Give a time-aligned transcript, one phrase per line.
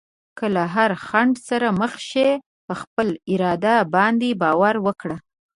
[0.37, 2.29] که له هر خنډ سره مخ شې،
[2.65, 5.17] په خپل اراده باندې باور وکړه.